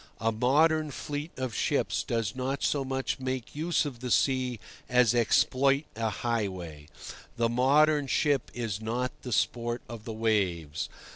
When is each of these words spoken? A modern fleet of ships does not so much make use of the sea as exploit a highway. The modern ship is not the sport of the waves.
A 0.19 0.31
modern 0.31 0.89
fleet 0.89 1.29
of 1.37 1.53
ships 1.53 2.01
does 2.01 2.35
not 2.35 2.63
so 2.63 2.83
much 2.83 3.19
make 3.19 3.55
use 3.55 3.85
of 3.85 3.99
the 3.99 4.09
sea 4.09 4.59
as 4.89 5.13
exploit 5.13 5.85
a 5.95 6.09
highway. 6.09 6.87
The 7.37 7.49
modern 7.49 8.07
ship 8.07 8.49
is 8.55 8.81
not 8.81 9.11
the 9.21 9.31
sport 9.31 9.83
of 9.87 10.05
the 10.05 10.11
waves. 10.13 10.89